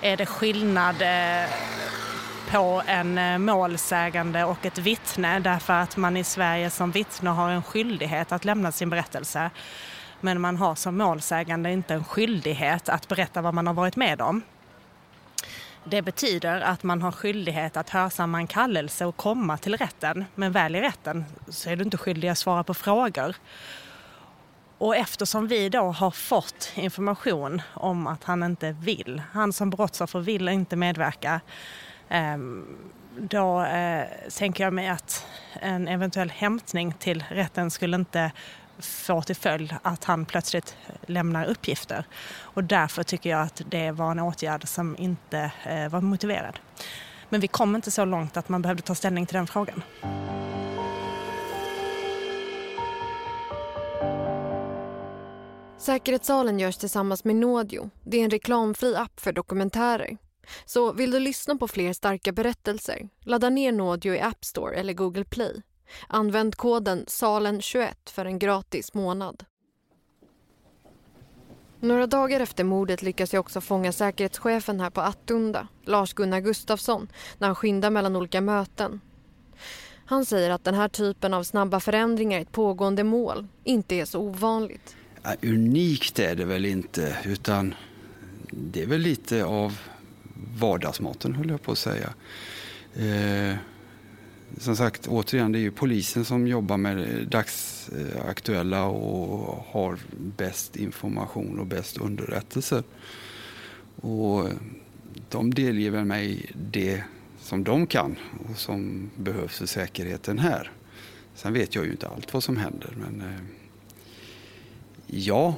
är 0.00 0.16
det 0.16 0.26
skillnad 0.26 1.02
eh, 1.02 1.50
på 2.50 2.82
en 2.86 3.18
eh, 3.18 3.38
målsägande 3.38 4.44
och 4.44 4.66
ett 4.66 4.78
vittne 4.78 5.38
därför 5.38 5.72
att 5.72 5.96
man 5.96 6.16
i 6.16 6.24
Sverige 6.24 6.70
som 6.70 6.90
vittne 6.90 7.30
har 7.30 7.50
en 7.50 7.62
skyldighet 7.62 8.32
att 8.32 8.44
lämna 8.44 8.72
sin 8.72 8.90
berättelse. 8.90 9.50
Men 10.24 10.40
man 10.40 10.56
har 10.56 10.74
som 10.74 10.98
målsägande 10.98 11.72
inte 11.72 11.94
en 11.94 12.04
skyldighet 12.04 12.88
att 12.88 13.08
berätta 13.08 13.42
vad 13.42 13.54
man 13.54 13.66
har 13.66 13.74
varit 13.74 13.96
med 13.96 14.20
om. 14.20 14.42
Det 15.84 16.02
betyder 16.02 16.60
att 16.60 16.82
man 16.82 17.02
har 17.02 17.12
skyldighet 17.12 17.76
att 17.76 17.90
hörsamma 17.90 18.38
en 18.38 18.46
kallelse 18.46 19.04
och 19.04 19.16
komma 19.16 19.58
till 19.58 19.76
rätten. 19.76 20.24
Men 20.34 20.52
väl 20.52 20.76
i 20.76 20.80
rätten 20.80 21.24
så 21.48 21.70
är 21.70 21.76
du 21.76 21.84
inte 21.84 21.96
skyldig 21.96 22.28
att 22.28 22.38
svara 22.38 22.64
på 22.64 22.74
frågor. 22.74 23.36
Och 24.78 24.96
eftersom 24.96 25.46
vi 25.46 25.68
då 25.68 25.82
har 25.82 26.10
fått 26.10 26.72
information 26.74 27.62
om 27.74 28.06
att 28.06 28.24
han 28.24 28.42
inte 28.42 28.72
vill, 28.72 29.22
han 29.32 29.52
som 29.52 29.70
brottsoffer 29.70 30.20
vill 30.20 30.48
inte 30.48 30.76
medverka, 30.76 31.40
ehm, 32.08 32.66
då 33.18 33.62
eh, 33.62 34.06
tänker 34.38 34.64
jag 34.64 34.72
mig 34.72 34.88
att 34.88 35.26
en 35.52 35.88
eventuell 35.88 36.30
hämtning 36.30 36.92
till 36.92 37.24
rätten 37.28 37.70
skulle 37.70 37.96
inte 37.96 38.32
får 38.78 39.22
till 39.22 39.36
följd 39.36 39.74
att 39.82 40.04
han 40.04 40.24
plötsligt 40.24 40.76
lämnar 41.06 41.44
uppgifter. 41.44 42.06
Och 42.40 42.64
därför 42.64 43.02
tycker 43.02 43.30
jag 43.30 43.42
att 43.42 43.62
det 43.66 43.90
var 43.90 44.10
en 44.10 44.20
åtgärd 44.20 44.68
som 44.68 44.96
inte 44.98 45.52
eh, 45.64 45.88
var 45.88 46.00
motiverad. 46.00 46.58
Men 47.28 47.40
vi 47.40 47.48
kom 47.48 47.76
inte 47.76 47.90
så 47.90 48.04
långt 48.04 48.36
att 48.36 48.48
man 48.48 48.62
behövde 48.62 48.82
ta 48.82 48.94
ställning 48.94 49.26
till 49.26 49.36
den 49.36 49.46
frågan. 49.46 49.82
Säkerhetssalen 55.78 56.58
görs 56.58 56.76
tillsammans 56.76 57.24
med 57.24 57.36
Nodio. 57.36 57.90
Det 58.02 58.20
är 58.20 58.24
en 58.24 58.30
reklamfri 58.30 58.96
app 58.96 59.20
för 59.20 59.32
dokumentärer. 59.32 60.16
Så 60.64 60.92
vill 60.92 61.10
du 61.10 61.20
lyssna 61.20 61.56
på 61.56 61.68
fler 61.68 61.92
starka 61.92 62.32
berättelser, 62.32 63.08
ladda 63.20 63.50
ner 63.50 63.72
Nodio 63.72 64.14
i 64.14 64.20
App 64.20 64.44
Store 64.44 64.76
eller 64.76 64.92
Google 64.92 65.24
Play. 65.24 65.62
Använd 66.08 66.56
koden 66.56 67.04
SALEN21 67.06 67.94
för 68.10 68.24
en 68.24 68.38
gratis 68.38 68.94
månad. 68.94 69.44
Några 71.80 72.06
dagar 72.06 72.40
efter 72.40 72.64
mordet 72.64 73.02
lyckas 73.02 73.32
jag 73.32 73.40
också 73.40 73.60
fånga 73.60 73.92
säkerhetschefen 73.92 74.80
här 74.80 74.90
på 74.90 75.00
Attunda, 75.00 75.68
Lars-Gunnar 75.84 76.40
Gustafsson, 76.40 77.08
när 77.38 77.48
han 77.48 77.54
skyndar 77.54 77.90
mellan 77.90 78.16
olika 78.16 78.40
möten. 78.40 79.00
Han 80.06 80.24
säger 80.24 80.50
att 80.50 80.64
den 80.64 80.74
här 80.74 80.88
typen 80.88 81.34
av 81.34 81.42
snabba 81.42 81.80
förändringar 81.80 82.38
i 82.38 82.42
ett 82.42 82.52
pågående 82.52 83.04
mål 83.04 83.46
inte 83.64 83.94
är 83.94 84.04
så 84.04 84.20
ovanligt. 84.20 84.96
Ja, 85.22 85.34
unikt 85.42 86.18
är 86.18 86.34
det 86.34 86.44
väl 86.44 86.64
inte, 86.64 87.16
utan 87.24 87.74
det 88.50 88.82
är 88.82 88.86
väl 88.86 89.00
lite 89.00 89.44
av 89.44 89.78
vardagsmaten 90.58 91.34
höll 91.34 91.50
jag 91.50 91.62
på 91.62 91.72
att 91.72 91.78
säga. 91.78 92.14
Eh, 92.94 93.56
som 94.58 94.76
sagt, 94.76 95.06
återigen, 95.08 95.52
det 95.52 95.58
är 95.58 95.60
ju 95.60 95.70
polisen 95.70 96.24
som 96.24 96.46
jobbar 96.46 96.76
med 96.76 97.28
dagsaktuella 97.28 98.84
och 98.84 99.64
har 99.68 99.98
bäst 100.36 100.76
information 100.76 101.58
och 101.58 101.66
bäst 101.66 101.96
underrättelser. 101.96 102.82
Och 104.00 104.48
de 105.28 105.54
delger 105.54 105.90
väl 105.90 106.04
mig 106.04 106.50
det 106.54 107.04
som 107.40 107.64
de 107.64 107.86
kan 107.86 108.16
och 108.48 108.58
som 108.58 109.10
behövs 109.16 109.58
för 109.58 109.66
säkerheten 109.66 110.38
här. 110.38 110.70
Sen 111.34 111.52
vet 111.52 111.74
jag 111.74 111.84
ju 111.84 111.90
inte 111.90 112.08
allt 112.08 112.32
vad 112.34 112.42
som 112.42 112.56
händer, 112.56 112.96
men 112.96 113.20
eh, 113.20 113.40
ja, 115.06 115.54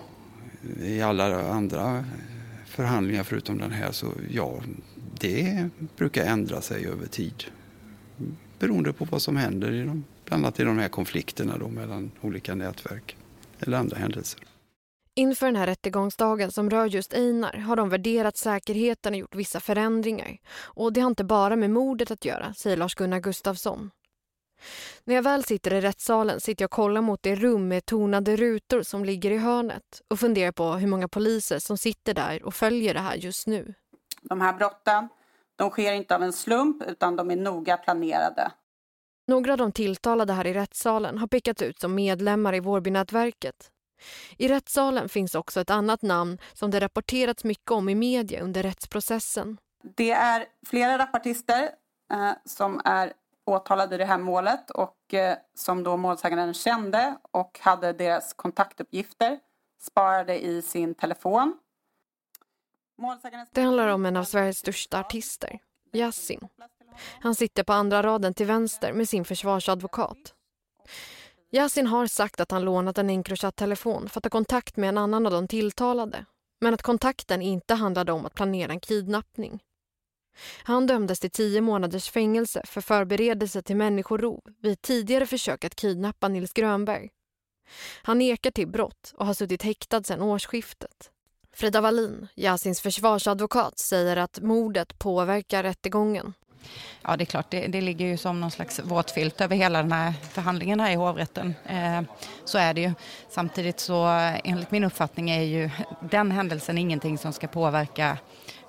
i 0.82 1.00
alla 1.00 1.50
andra 1.50 2.04
förhandlingar 2.66 3.22
förutom 3.22 3.58
den 3.58 3.70
här 3.70 3.92
så 3.92 4.12
ja, 4.30 4.62
det 5.20 5.68
brukar 5.96 6.24
ändra 6.24 6.60
sig 6.60 6.86
över 6.86 7.06
tid 7.06 7.44
beroende 8.58 8.92
på 8.92 9.04
vad 9.04 9.22
som 9.22 9.36
händer 9.36 9.72
i 9.72 9.82
de 9.82 10.04
bland 10.24 10.44
annat 10.44 10.60
i 10.60 10.64
de 10.64 10.78
här 10.78 10.88
konflikterna 10.88 11.58
då 11.58 11.68
mellan 11.68 12.10
olika 12.20 12.54
nätverk 12.54 13.16
eller 13.60 13.78
andra 13.78 13.96
händelser. 13.96 14.40
Inför 15.14 15.46
den 15.46 15.56
här 15.56 15.66
rättegångsdagen 15.66 16.50
som 16.50 16.70
rör 16.70 16.86
just 16.86 17.14
Einar 17.14 17.52
har 17.52 17.76
de 17.76 17.88
värderat 17.88 18.36
säkerheten 18.36 19.14
och 19.14 19.18
gjort 19.18 19.34
vissa 19.34 19.60
förändringar. 19.60 20.38
Och 20.58 20.92
det 20.92 21.00
har 21.00 21.10
inte 21.10 21.24
bara 21.24 21.56
med 21.56 21.70
mordet 21.70 22.10
att 22.10 22.24
göra, 22.24 22.54
säger 22.54 22.76
Lars-Gunnar 22.76 23.20
Gustafsson. 23.20 23.90
När 25.04 25.14
jag 25.14 25.22
väl 25.22 25.44
sitter 25.44 25.74
i 25.74 25.80
rättssalen 25.80 26.40
sitter 26.40 26.62
jag 26.62 26.68
och 26.68 26.72
kollar 26.72 27.00
mot 27.00 27.22
det 27.22 27.34
rum 27.34 27.68
med 27.68 27.86
tonade 27.86 28.36
rutor 28.36 28.82
som 28.82 29.04
ligger 29.04 29.30
i 29.30 29.38
hörnet 29.38 30.02
och 30.08 30.20
funderar 30.20 30.52
på 30.52 30.72
hur 30.72 30.88
många 30.88 31.08
poliser 31.08 31.58
som 31.58 31.78
sitter 31.78 32.14
där 32.14 32.42
och 32.42 32.54
följer 32.54 32.94
det 32.94 33.00
här 33.00 33.14
just 33.14 33.46
nu. 33.46 33.74
De 34.22 34.40
här 34.40 34.52
brotten, 34.52 35.08
de 35.56 35.70
sker 35.70 35.92
inte 35.92 36.14
av 36.14 36.22
en 36.22 36.32
slump 36.32 36.82
utan 36.82 37.16
de 37.16 37.30
är 37.30 37.36
noga 37.36 37.76
planerade. 37.76 38.52
Några 39.28 39.52
av 39.52 39.58
de 39.58 39.72
tilltalade 39.72 40.32
här 40.32 40.46
i 40.46 40.54
rättssalen 40.54 41.18
har 41.18 41.26
pekats 41.26 41.62
ut 41.62 41.80
som 41.80 41.94
medlemmar 41.94 42.54
i 42.54 42.60
Vårbynätverket. 42.60 43.70
I 44.38 44.48
rättssalen 44.48 45.08
finns 45.08 45.34
också 45.34 45.60
ett 45.60 45.70
annat 45.70 46.02
namn 46.02 46.38
som 46.52 46.70
det 46.70 46.80
rapporterats 46.80 47.44
mycket 47.44 47.70
om 47.70 47.88
i 47.88 47.94
media 47.94 48.40
under 48.42 48.62
rättsprocessen. 48.62 49.58
Det 49.96 50.10
är 50.10 50.46
flera 50.66 50.98
rapportister 50.98 51.62
eh, 52.12 52.32
som 52.44 52.80
är 52.84 53.12
åtalade 53.46 53.94
i 53.94 53.98
det 53.98 54.04
här 54.04 54.18
målet 54.18 54.70
och 54.70 55.14
eh, 55.14 55.36
som 55.54 55.82
då 55.82 55.96
målsäganden 55.96 56.54
kände 56.54 57.16
och 57.30 57.58
hade 57.62 57.92
deras 57.92 58.32
kontaktuppgifter 58.32 59.38
sparade 59.82 60.44
i 60.44 60.62
sin 60.62 60.94
telefon. 60.94 61.58
Det 63.52 63.60
handlar 63.60 63.88
om 63.88 64.06
en 64.06 64.16
av 64.16 64.24
Sveriges 64.24 64.58
största 64.58 65.00
artister, 65.00 65.58
Yasin. 65.92 66.48
Han 67.20 67.34
sitter 67.34 67.62
på 67.62 67.72
andra 67.72 68.02
raden 68.02 68.34
till 68.34 68.46
vänster 68.46 68.92
med 68.92 69.08
sin 69.08 69.24
försvarsadvokat. 69.24 70.34
Yasin 71.50 71.86
har 71.86 72.06
sagt 72.06 72.40
att 72.40 72.50
han 72.50 72.64
lånat 72.64 72.98
en 72.98 73.10
Encrochat-telefon 73.10 74.08
för 74.08 74.18
att 74.18 74.24
ta 74.24 74.30
kontakt 74.30 74.76
med 74.76 74.88
en 74.88 74.98
annan 74.98 75.26
av 75.26 75.32
de 75.32 75.48
tilltalade. 75.48 76.24
Men 76.60 76.74
att 76.74 76.82
kontakten 76.82 77.42
inte 77.42 77.74
handlade 77.74 78.12
om 78.12 78.26
att 78.26 78.34
planera 78.34 78.72
en 78.72 78.80
kidnappning. 78.80 79.62
Han 80.62 80.86
dömdes 80.86 81.20
till 81.20 81.30
tio 81.30 81.60
månaders 81.60 82.10
fängelse 82.10 82.62
för 82.64 82.80
förberedelse 82.80 83.62
till 83.62 83.76
människorov 83.76 84.40
vid 84.62 84.82
tidigare 84.82 85.26
försök 85.26 85.64
att 85.64 85.76
kidnappa 85.76 86.28
Nils 86.28 86.52
Grönberg. 86.52 87.10
Han 88.02 88.18
nekar 88.18 88.50
till 88.50 88.68
brott 88.68 89.12
och 89.16 89.26
har 89.26 89.34
suttit 89.34 89.62
häktad 89.62 90.02
sedan 90.02 90.22
årsskiftet. 90.22 91.10
Frida 91.56 91.80
Wallin, 91.80 92.28
Yasins 92.34 92.80
försvarsadvokat, 92.80 93.78
säger 93.78 94.16
att 94.16 94.40
mordet 94.40 94.98
påverkar 94.98 95.62
rättegången. 95.62 96.34
Ja, 97.02 97.16
det 97.16 97.24
är 97.24 97.26
klart, 97.26 97.50
det, 97.50 97.66
det 97.66 97.80
ligger 97.80 98.06
ju 98.06 98.16
som 98.16 98.40
någon 98.40 98.50
slags 98.50 98.80
våt 98.84 99.10
filt 99.10 99.40
över 99.40 99.56
hela 99.56 99.82
den 99.82 99.92
här 99.92 100.12
förhandlingen 100.30 100.80
här 100.80 100.90
i 100.90 100.94
hovrätten. 100.94 101.54
Eh, 101.66 102.02
så 102.44 102.58
är 102.58 102.74
det 102.74 102.80
ju. 102.80 102.92
Samtidigt 103.30 103.80
så, 103.80 104.04
enligt 104.44 104.70
min 104.70 104.84
uppfattning, 104.84 105.30
är 105.30 105.42
ju 105.42 105.70
den 106.00 106.30
händelsen 106.30 106.78
ingenting 106.78 107.18
som 107.18 107.32
ska 107.32 107.46
påverka 107.46 108.18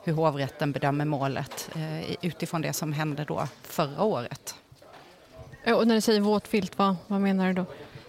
hur 0.04 0.14
hovrätten 0.14 0.72
bedömer 0.72 1.06
målet 1.06 1.70
eh, 1.76 2.16
utifrån 2.22 2.62
det 2.62 2.74
som 2.74 2.94
hände 2.94 3.26
då 3.26 3.48
förra 3.64 4.04
året. 4.04 4.56
Och 5.66 5.88
när 5.88 5.96
du 5.96 6.02
säger 6.02 6.22
våt 6.22 6.48
filt, 6.48 6.78
vad, 6.78 6.96
vad 7.08 7.22
menar 7.22 7.48
du 7.48 7.54
då? 7.54 7.66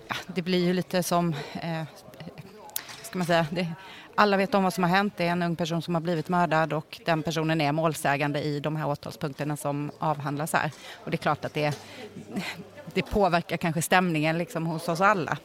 Ja, 0.08 0.16
det 0.26 0.42
blir 0.42 0.64
ju 0.64 0.72
lite 0.72 1.02
som, 1.02 1.34
eh, 1.52 1.82
ska 3.02 3.18
man 3.18 3.26
säga, 3.26 3.46
det, 3.50 3.66
alla 4.18 4.36
vet 4.36 4.54
om 4.54 4.64
vad 4.64 4.74
som 4.74 4.84
har 4.84 4.90
hänt. 4.90 5.14
Det 5.16 5.24
är 5.24 5.32
en 5.32 5.42
ung 5.42 5.56
person 5.56 5.82
som 5.82 5.94
har 5.94 6.00
blivit 6.00 6.28
mördad 6.28 6.72
och 6.72 7.00
den 7.04 7.22
personen 7.22 7.60
är 7.60 7.72
målsägande 7.72 8.42
i 8.42 8.60
de 8.60 8.76
här 8.76 8.88
åtalspunkterna 8.88 9.56
som 9.56 9.90
avhandlas 9.98 10.52
här. 10.52 10.72
Och 11.04 11.10
det 11.10 11.14
är 11.14 11.18
klart 11.18 11.44
att 11.44 11.54
det, 11.54 11.78
det 12.94 13.02
påverkar 13.02 13.56
kanske 13.56 13.82
stämningen 13.82 14.38
liksom 14.38 14.66
hos 14.66 14.88
oss 14.88 15.00
alla. 15.00 15.38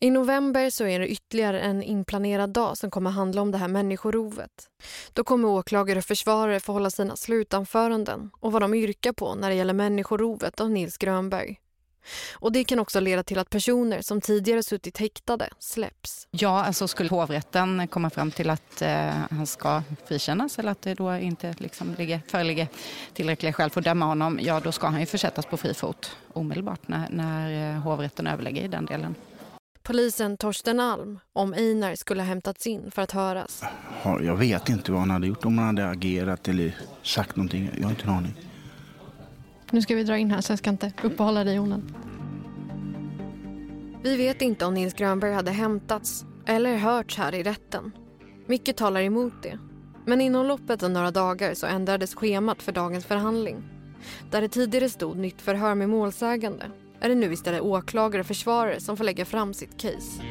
I 0.00 0.10
november 0.10 0.70
så 0.70 0.86
är 0.86 1.00
det 1.00 1.08
ytterligare 1.08 1.60
en 1.60 1.82
inplanerad 1.82 2.50
dag 2.50 2.78
som 2.78 2.90
kommer 2.90 3.10
handla 3.10 3.42
om 3.42 3.50
det 3.50 3.58
här 3.58 3.68
människorovet. 3.68 4.68
Då 5.12 5.24
kommer 5.24 5.48
åklagare 5.48 5.98
och 5.98 6.04
försvarare 6.04 6.60
få 6.60 6.72
hålla 6.72 6.90
sina 6.90 7.16
slutanföranden 7.16 8.30
och 8.40 8.52
vad 8.52 8.62
de 8.62 8.74
yrkar 8.74 9.12
på 9.12 9.34
när 9.34 9.48
det 9.48 9.54
gäller 9.54 9.74
människorovet 9.74 10.60
av 10.60 10.70
Nils 10.70 10.98
Grönberg. 10.98 11.58
Och 12.32 12.52
det 12.52 12.64
kan 12.64 12.78
också 12.78 13.00
leda 13.00 13.22
till 13.22 13.38
att 13.38 13.50
personer 13.50 14.02
som 14.02 14.20
tidigare 14.20 14.62
suttit 14.62 14.98
häktade 14.98 15.48
släpps. 15.58 16.28
Ja, 16.30 16.64
alltså 16.64 16.88
skulle 16.88 17.10
hovrätten 17.10 17.88
komma 17.88 18.10
fram 18.10 18.30
till 18.30 18.50
att 18.50 18.82
eh, 18.82 19.10
han 19.30 19.46
ska 19.46 19.82
frikännas 20.06 20.58
eller 20.58 20.70
att 20.70 20.82
det 20.82 20.94
då 20.94 21.16
inte 21.16 21.54
liksom 21.58 21.94
ligger, 21.98 22.20
föreligger 22.28 22.68
tillräckliga 23.14 23.52
skäl 23.52 23.70
för 23.70 23.80
att 23.80 23.84
döma 23.84 24.06
honom, 24.06 24.38
ja 24.42 24.60
då 24.60 24.72
ska 24.72 24.86
han 24.86 25.00
ju 25.00 25.06
försättas 25.06 25.46
på 25.46 25.56
fri 25.56 25.74
fot 25.74 26.16
omedelbart 26.32 26.88
när, 26.88 27.08
när 27.10 27.74
eh, 27.74 27.80
hovrätten 27.80 28.26
överlägger 28.26 28.62
i 28.62 28.68
den 28.68 28.86
delen. 28.86 29.14
Polisen 29.82 30.36
Torsten 30.36 30.80
Alm 30.80 31.18
om 31.32 31.52
Einar 31.52 31.94
skulle 31.94 32.22
ha 32.22 32.26
hämtats 32.26 32.66
in 32.66 32.90
för 32.90 33.02
att 33.02 33.12
höras. 33.12 33.62
Jag 34.04 34.36
vet 34.36 34.68
inte 34.68 34.92
vad 34.92 35.00
han 35.00 35.10
hade 35.10 35.26
gjort, 35.26 35.44
om 35.44 35.58
han 35.58 35.66
hade 35.66 35.90
agerat 35.90 36.48
eller 36.48 36.76
sagt 37.02 37.36
någonting. 37.36 37.70
Jag 37.76 37.82
har 37.82 37.90
inte 37.90 38.04
en 38.04 38.10
aning. 38.10 38.34
Nu 39.70 39.82
ska 39.82 39.94
vi 39.94 40.04
dra 40.04 40.18
in 40.18 40.30
här 40.30 40.40
så 40.40 40.52
jag 40.52 40.58
ska 40.58 40.70
inte 40.70 40.92
uppehålla 41.02 41.44
dig 41.44 41.58
onödigt. 41.58 41.94
Vi 44.02 44.16
vet 44.16 44.42
inte 44.42 44.66
om 44.66 44.74
Nils 44.74 44.94
Grönberg 44.94 45.32
hade 45.32 45.50
hämtats 45.50 46.24
eller 46.46 46.76
hörts 46.76 47.16
här 47.18 47.34
i 47.34 47.42
rätten. 47.42 47.92
Mycket 48.46 48.76
talar 48.76 49.00
emot 49.00 49.42
det. 49.42 49.58
Men 50.06 50.20
inom 50.20 50.46
loppet 50.46 50.82
av 50.82 50.90
några 50.90 51.10
dagar 51.10 51.54
så 51.54 51.66
ändrades 51.66 52.14
schemat 52.14 52.62
för 52.62 52.72
dagens 52.72 53.04
förhandling. 53.04 53.62
Där 54.30 54.40
det 54.40 54.48
tidigare 54.48 54.88
stod 54.88 55.16
nytt 55.16 55.42
förhör 55.42 55.74
med 55.74 55.88
målsägande 55.88 56.64
är 57.00 57.08
det 57.08 57.14
nu 57.14 57.32
istället 57.32 57.62
åklagare 57.62 58.20
och 58.20 58.26
försvarare 58.26 58.80
som 58.80 58.96
får 58.96 59.04
lägga 59.04 59.24
fram 59.24 59.54
sitt 59.54 59.80
case. 59.80 60.22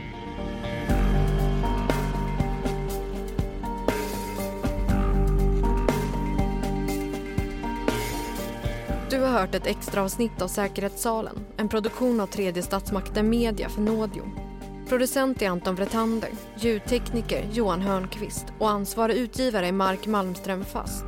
Du 9.10 9.20
har 9.20 9.30
hört 9.30 9.56
ett 9.56 9.67
extra 9.67 10.04
avsnitt 10.04 10.41
av 10.41 10.48
Säkerhetssalen, 10.48 11.46
en 11.58 11.70
produktion 11.70 12.20
av 12.20 12.28
tredje 12.28 12.63
statsmakten 12.63 13.30
Media 13.30 13.70
för 13.70 13.82
Nådio. 13.82 14.24
Producent 14.89 15.41
är 15.41 15.50
Anton 15.50 15.76
Vretander, 15.76 16.30
ljudtekniker 16.58 17.50
Johan 17.52 17.82
Hörnqvist 17.82 18.46
och 18.60 18.70
ansvarig 18.70 19.15
utgivare 19.17 19.67
är 19.67 19.72
Mark 19.72 20.08
Malmström 20.08 20.65
Fast. 20.65 21.06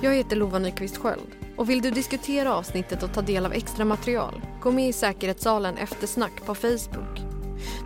Jag 0.00 0.14
heter 0.14 0.36
Lova 0.36 0.58
Nyqvist 0.58 0.96
Sköld 0.96 1.30
och 1.56 1.70
vill 1.70 1.82
du 1.82 1.90
diskutera 1.90 2.54
avsnittet 2.54 3.02
och 3.02 3.12
ta 3.12 3.22
del 3.22 3.46
av 3.46 3.52
extra 3.52 3.84
material, 3.84 4.42
gå 4.62 4.70
med 4.70 4.88
i 4.88 4.92
Säkerhetssalen 4.92 5.76
Eftersnack 5.76 6.46
på 6.46 6.54
Facebook. 6.54 7.20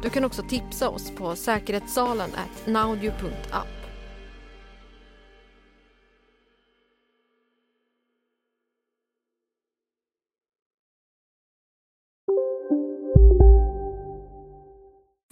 Du 0.02 0.10
kan 0.10 0.24
också 0.24 0.42
tipsa 0.42 0.88
oss 0.88 1.10
på 1.10 1.36
säkerhetssalen 1.36 2.30
naudio.app. 2.64 3.77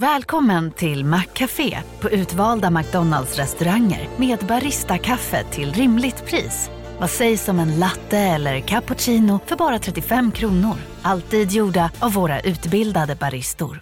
Välkommen 0.03 0.71
till 0.71 1.05
Maccafé 1.05 1.79
på 2.01 2.11
utvalda 2.11 2.71
McDonalds 2.71 3.37
restauranger 3.37 4.09
med 4.17 4.39
Baristakaffe 4.39 5.45
till 5.51 5.73
rimligt 5.73 6.25
pris. 6.27 6.71
Vad 7.01 7.11
sägs 7.11 7.49
om 7.49 7.59
en 7.59 7.79
latte 7.79 8.19
eller 8.19 8.61
cappuccino 8.61 9.41
för 9.47 9.57
bara 9.57 9.79
35 9.79 10.33
kronor? 10.33 10.77
Alltid 11.03 11.51
gjorda 11.53 11.91
av 11.99 12.13
våra 12.13 12.41
utbildade 12.41 13.15
baristor. 13.15 13.81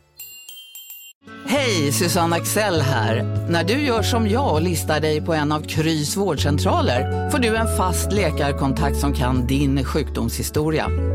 Hej, 1.46 1.92
Susanne 1.92 2.36
Axel 2.36 2.80
här. 2.80 3.22
När 3.50 3.64
du 3.64 3.72
gör 3.72 4.02
som 4.02 4.28
jag 4.28 4.52
och 4.54 4.62
listar 4.62 5.00
dig 5.00 5.20
på 5.20 5.34
en 5.34 5.52
av 5.52 5.60
Krys 5.60 6.16
vårdcentraler 6.16 7.30
får 7.30 7.38
du 7.38 7.56
en 7.56 7.76
fast 7.76 8.12
läkarkontakt 8.12 8.96
som 8.96 9.12
kan 9.12 9.46
din 9.46 9.84
sjukdomshistoria. 9.84 10.86